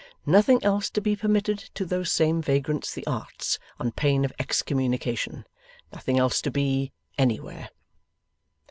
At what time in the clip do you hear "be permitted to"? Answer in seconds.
0.99-1.85